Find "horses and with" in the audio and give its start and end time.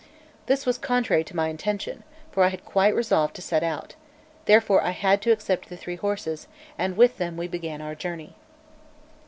5.97-7.17